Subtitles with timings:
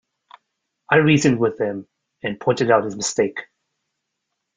[0.89, 1.87] I reasoned with him,
[2.23, 3.37] and pointed out his mistake.